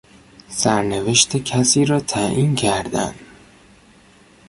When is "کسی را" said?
1.37-1.99